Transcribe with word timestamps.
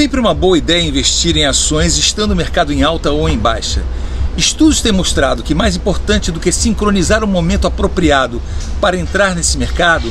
sempre 0.00 0.18
uma 0.18 0.32
boa 0.32 0.56
ideia 0.56 0.80
investir 0.80 1.36
em 1.36 1.44
ações 1.44 1.98
estando 1.98 2.30
o 2.30 2.36
mercado 2.36 2.72
em 2.72 2.82
alta 2.82 3.10
ou 3.12 3.28
em 3.28 3.36
baixa. 3.36 3.82
Estudos 4.34 4.80
têm 4.80 4.92
mostrado 4.92 5.42
que 5.42 5.54
mais 5.54 5.76
importante 5.76 6.32
do 6.32 6.40
que 6.40 6.50
sincronizar 6.50 7.22
o 7.22 7.26
momento 7.26 7.66
apropriado 7.66 8.40
para 8.80 8.96
entrar 8.96 9.34
nesse 9.34 9.58
mercado, 9.58 10.10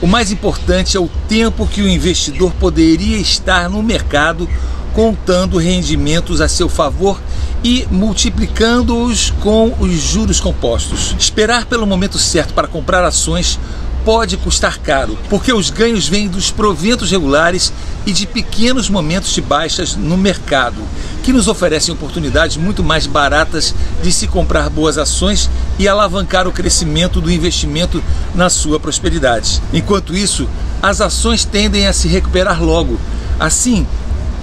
o 0.00 0.06
mais 0.06 0.30
importante 0.30 0.96
é 0.96 1.00
o 1.00 1.10
tempo 1.28 1.66
que 1.66 1.82
o 1.82 1.88
investidor 1.88 2.52
poderia 2.52 3.16
estar 3.16 3.68
no 3.68 3.82
mercado 3.82 4.48
contando 4.94 5.58
rendimentos 5.58 6.40
a 6.40 6.46
seu 6.46 6.68
favor 6.68 7.20
e 7.64 7.84
multiplicando-os 7.90 9.30
com 9.40 9.74
os 9.80 9.90
juros 9.90 10.38
compostos. 10.38 11.16
Esperar 11.18 11.66
pelo 11.66 11.84
momento 11.84 12.16
certo 12.16 12.54
para 12.54 12.68
comprar 12.68 13.04
ações 13.04 13.58
pode 14.04 14.36
custar 14.36 14.78
caro, 14.78 15.18
porque 15.28 15.52
os 15.52 15.68
ganhos 15.68 16.06
vêm 16.06 16.28
dos 16.28 16.52
proventos 16.52 17.10
regulares 17.10 17.72
e 18.06 18.12
de 18.12 18.26
pequenos 18.26 18.88
momentos 18.88 19.34
de 19.34 19.42
baixas 19.42 19.96
no 19.96 20.16
mercado, 20.16 20.76
que 21.24 21.32
nos 21.32 21.48
oferecem 21.48 21.92
oportunidades 21.92 22.56
muito 22.56 22.84
mais 22.84 23.04
baratas 23.04 23.74
de 24.00 24.12
se 24.12 24.28
comprar 24.28 24.70
boas 24.70 24.96
ações 24.96 25.50
e 25.76 25.88
alavancar 25.88 26.46
o 26.46 26.52
crescimento 26.52 27.20
do 27.20 27.30
investimento 27.30 28.02
na 28.32 28.48
sua 28.48 28.78
prosperidade. 28.78 29.60
Enquanto 29.72 30.16
isso, 30.16 30.48
as 30.80 31.00
ações 31.00 31.44
tendem 31.44 31.88
a 31.88 31.92
se 31.92 32.06
recuperar 32.06 32.62
logo. 32.62 33.00
Assim, 33.40 33.84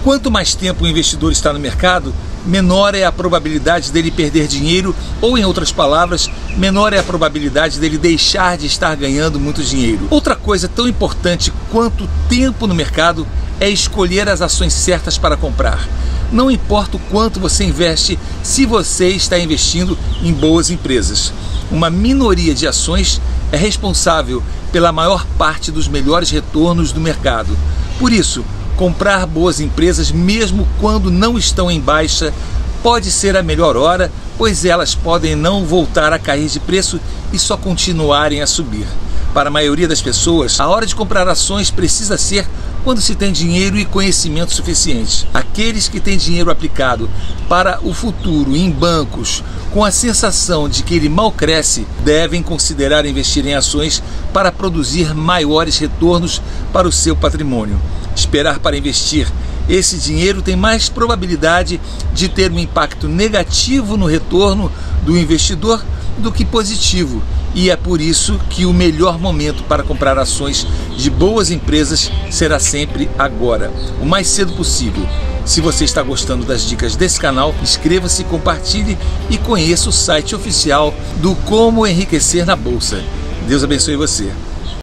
quanto 0.04 0.30
mais 0.30 0.54
tempo 0.54 0.84
o 0.84 0.88
investidor 0.88 1.32
está 1.32 1.54
no 1.54 1.59
mercado, 1.59 2.13
menor 2.45 2.93
é 2.93 3.05
a 3.05 3.12
probabilidade 3.12 3.90
dele 3.90 4.12
perder 4.12 4.48
dinheiro, 4.48 4.93
ou 5.21 5.38
em 5.38 5.45
outras 5.45 5.71
palavras, 5.71 6.30
menor 6.57 6.91
é 6.91 6.99
a 6.99 7.04
probabilidade 7.04 7.80
dele 7.80 7.98
deixar 7.98 8.57
de 8.57 8.66
estar 8.66 8.93
ganhando 8.98 9.40
muito 9.40 9.63
dinheiro. 9.63 10.05
Outra 10.09 10.35
coisa 10.35 10.68
tão 10.68 10.85
importante 10.85 11.54
quanto 11.71 12.09
tempo 12.27 12.68
no 12.68 12.76
mercado 12.76 13.26
é 13.59 13.70
escolher 13.70 14.27
as 14.30 14.41
ações 14.41 14.73
certas 14.73 15.17
para 15.17 15.38
comprar. 15.38 15.88
Não 16.31 16.49
importa 16.49 16.98
o 16.98 16.99
quanto 17.12 17.39
você 17.39 17.63
investe, 17.63 18.17
se 18.41 18.65
você 18.65 19.09
está 19.09 19.37
investindo 19.37 19.98
em 20.21 20.34
boas 20.34 20.70
empresas. 20.70 21.32
Uma 21.71 21.90
minoria 21.90 22.54
de 22.54 22.68
ações 22.68 23.21
é 23.51 23.57
responsável 23.57 24.41
pela 24.71 24.91
maior 24.91 25.26
parte 25.37 25.71
dos 25.71 25.87
melhores 25.87 26.29
retornos 26.29 26.91
do 26.91 26.99
mercado. 26.99 27.55
Por 27.99 28.12
isso, 28.12 28.43
Comprar 28.76 29.27
boas 29.27 29.59
empresas, 29.59 30.12
mesmo 30.12 30.68
quando 30.81 31.12
não 31.12 31.37
estão 31.37 31.70
em 31.70 31.79
baixa, 31.79 32.34
pode 32.81 33.12
ser 33.12 33.37
a 33.37 33.43
melhor 33.43 33.77
hora, 33.77 34.12
pois 34.35 34.65
elas 34.65 34.96
podem 34.96 35.35
não 35.35 35.63
voltar 35.63 36.12
a 36.12 36.18
cair 36.18 36.49
de 36.49 36.59
preço 36.59 36.99
e 37.31 37.37
só 37.37 37.55
continuarem 37.55 38.41
a 38.41 38.48
subir. 38.48 38.87
Para 39.34 39.49
a 39.49 39.51
maioria 39.51 39.87
das 39.87 40.01
pessoas, 40.01 40.59
a 40.59 40.67
hora 40.67 40.85
de 40.85 40.95
comprar 40.95 41.27
ações 41.27 41.71
precisa 41.71 42.17
ser 42.17 42.48
quando 42.84 43.01
se 43.01 43.15
tem 43.15 43.31
dinheiro 43.31 43.77
e 43.77 43.85
conhecimento 43.85 44.53
suficiente. 44.53 45.27
Aqueles 45.34 45.87
que 45.87 45.99
têm 45.99 46.17
dinheiro 46.17 46.51
aplicado 46.51 47.09
para 47.49 47.79
o 47.81 47.93
futuro 47.93 48.55
em 48.55 48.70
bancos, 48.70 49.43
com 49.71 49.84
a 49.84 49.90
sensação 49.90 50.70
de 50.70 50.84
que 50.84 50.93
ele 50.93 51.09
mal 51.09 51.31
cresce, 51.31 51.87
devem 52.03 52.43
considerar 52.43 53.05
investir 53.05 53.45
em 53.48 53.55
ações 53.55 54.03
para 54.31 54.51
produzir 54.51 55.15
maiores 55.15 55.79
retornos 55.79 56.41
para 56.71 56.87
o 56.87 56.91
seu 56.91 57.15
patrimônio 57.15 57.79
esperar 58.15 58.59
para 58.59 58.77
investir. 58.77 59.27
Esse 59.68 59.97
dinheiro 59.97 60.41
tem 60.41 60.55
mais 60.55 60.90
probabilidade 60.90 61.79
de 62.13 62.27
ter 62.27 62.51
um 62.51 62.59
impacto 62.59 63.07
negativo 63.07 63.95
no 63.95 64.06
retorno 64.06 64.72
do 65.03 65.18
investidor 65.18 65.84
do 66.18 66.31
que 66.31 66.45
positivo. 66.45 67.22
E 67.56 67.69
é 67.69 67.75
por 67.75 68.01
isso 68.01 68.40
que 68.50 68.66
o 68.66 68.73
melhor 68.73 69.19
momento 69.19 69.63
para 69.63 69.84
comprar 69.84 70.18
ações 70.18 70.66
de 70.97 71.09
boas 71.09 71.51
empresas 71.51 72.12
será 72.31 72.59
sempre 72.59 73.09
agora, 73.18 73.72
o 74.01 74.06
mais 74.06 74.28
cedo 74.28 74.53
possível. 74.53 75.07
Se 75.46 75.59
você 75.59 75.84
está 75.84 76.01
gostando 76.01 76.46
das 76.46 76.63
dicas 76.63 76.96
desse 76.96 77.19
canal, 77.19 77.53
inscreva-se, 77.62 78.24
compartilhe 78.24 78.97
e 79.29 79.38
conheça 79.38 79.90
o 79.90 79.91
site 79.91 80.35
oficial 80.35 80.94
do 81.18 81.35
Como 81.35 81.85
Enriquecer 81.85 82.46
na 82.46 82.56
Bolsa. 82.56 83.03
Deus 83.47 83.64
abençoe 83.64 83.97
você. 83.97 84.31